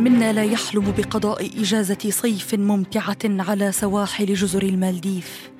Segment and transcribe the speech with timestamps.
[0.00, 5.50] منا لا يحلم بقضاء إجازة صيف ممتعة على سواحل جزر المالديف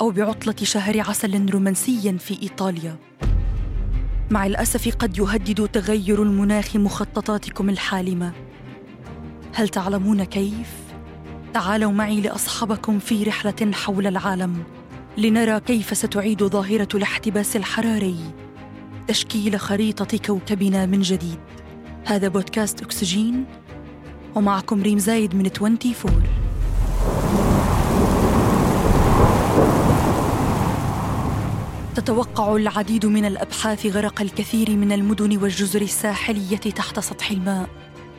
[0.00, 2.96] أو بعطلة شهر عسل رومانسي في إيطاليا.
[4.30, 8.32] مع الأسف قد يهدد تغير المناخ مخططاتكم الحالمة.
[9.54, 10.72] هل تعلمون كيف؟
[11.54, 14.62] تعالوا معي لاصحبكم في رحلة حول العالم
[15.16, 18.18] لنرى كيف ستعيد ظاهرة الاحتباس الحراري
[19.08, 21.38] تشكيل خريطة كوكبنا من جديد.
[22.08, 23.44] هذا بودكاست أكسجين
[24.34, 26.22] ومعكم ريم زايد من 24
[31.96, 37.68] تتوقع العديد من الأبحاث غرق الكثير من المدن والجزر الساحلية تحت سطح الماء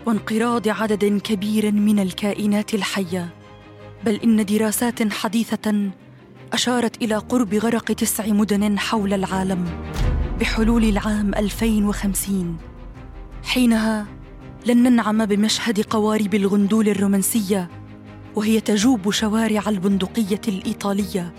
[0.05, 3.29] وانقراض عدد كبير من الكائنات الحية.
[4.05, 5.91] بل إن دراسات حديثة
[6.53, 9.65] أشارت إلى قرب غرق تسع مدن حول العالم
[10.39, 12.57] بحلول العام 2050
[13.43, 14.05] حينها
[14.65, 17.69] لن ننعم بمشهد قوارب الغندول الرومانسية
[18.35, 21.33] وهي تجوب شوارع البندقية الإيطالية.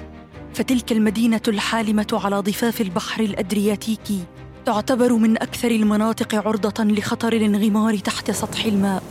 [0.55, 4.21] فتلك المدينة الحالمة على ضفاف البحر الادرياتيكي
[4.67, 9.03] تعتبر من أكثر المناطق عرضة لخطر الانغمار تحت سطح الماء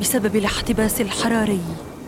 [0.00, 1.62] بسبب الاحتباس الحراري.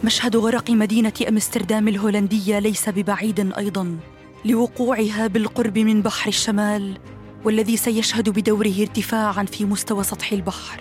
[0.05, 3.99] مشهد غرق مدينة أمستردام الهولندية ليس ببعيد أيضا
[4.45, 6.99] لوقوعها بالقرب من بحر الشمال
[7.45, 10.81] والذي سيشهد بدوره ارتفاعا في مستوى سطح البحر.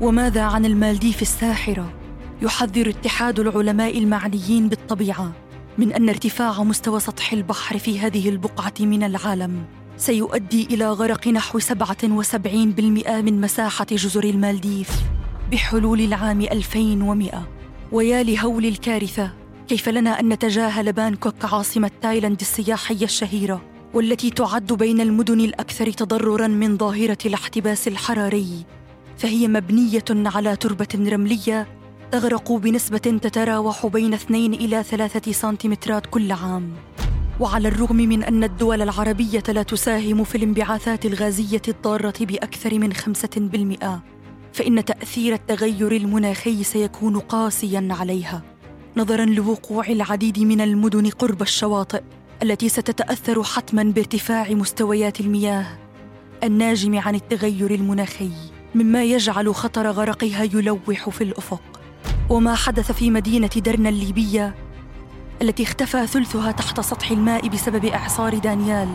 [0.00, 1.92] وماذا عن المالديف الساحرة؟
[2.42, 5.32] يحذر اتحاد العلماء المعنيين بالطبيعة
[5.78, 9.64] من أن ارتفاع مستوى سطح البحر في هذه البقعة من العالم
[9.96, 11.64] سيؤدي إلى غرق نحو 77%
[13.08, 14.90] من مساحة جزر المالديف
[15.52, 17.48] بحلول العام 2100
[17.92, 19.30] ويا لهول الكارثة
[19.68, 26.46] كيف لنا أن نتجاهل بانكوك عاصمة تايلاند السياحية الشهيرة؟ والتي تعد بين المدن الأكثر تضررا
[26.46, 28.64] من ظاهرة الاحتباس الحراري
[29.16, 31.66] فهي مبنية على تربة رملية
[32.12, 36.72] تغرق بنسبة تتراوح بين 2 إلى 3 سنتيمترات كل عام.
[37.40, 44.02] وعلى الرغم من أن الدول العربية لا تساهم في الانبعاثات الغازية الضارة بأكثر من 5%
[44.52, 48.42] فإن تأثير التغير المناخي سيكون قاسيا عليها
[48.96, 52.02] نظرا لوقوع العديد من المدن قرب الشواطئ.
[52.42, 55.66] التي ستتأثر حتما بارتفاع مستويات المياه
[56.44, 58.30] الناجم عن التغير المناخي
[58.74, 61.62] مما يجعل خطر غرقها يلوح في الأفق.
[62.30, 64.54] وما حدث في مدينة درنا الليبية
[65.42, 68.88] التي اختفى ثلثها تحت سطح الماء بسبب إعصار دانيال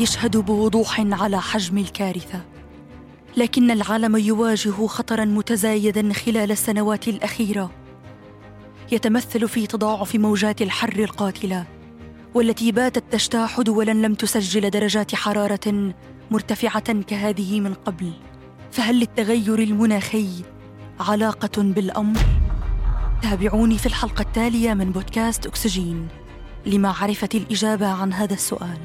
[0.00, 2.40] يشهد بوضوح على حجم الكارثة.
[3.36, 7.70] لكن العالم يواجه خطرا متزايدا خلال السنوات الأخيرة
[8.92, 11.77] يتمثل في تضاعف موجات الحر القاتلة.
[12.34, 15.94] والتي باتت تجتاح دولا لم تسجل درجات حرارة
[16.30, 18.12] مرتفعة كهذه من قبل.
[18.72, 20.28] فهل للتغير المناخي
[21.00, 22.18] علاقة بالأمر؟
[23.22, 26.08] تابعوني في الحلقة التالية من بودكاست أكسجين
[26.66, 28.78] لمعرفة الإجابة عن هذا السؤال.